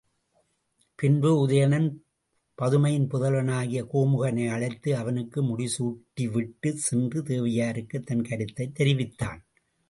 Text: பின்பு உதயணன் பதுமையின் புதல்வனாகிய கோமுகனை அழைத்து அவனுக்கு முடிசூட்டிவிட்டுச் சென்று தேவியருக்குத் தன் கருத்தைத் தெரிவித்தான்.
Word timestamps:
பின்பு 0.95 1.47
உதயணன் 1.47 1.89
பதுமையின் 2.57 3.05
புதல்வனாகிய 3.07 3.83
கோமுகனை 3.93 4.47
அழைத்து 4.49 4.95
அவனுக்கு 4.95 5.43
முடிசூட்டிவிட்டுச் 5.43 6.81
சென்று 6.87 7.21
தேவியருக்குத் 7.21 8.05
தன் 8.05 8.23
கருத்தைத் 8.23 8.75
தெரிவித்தான். 8.75 9.45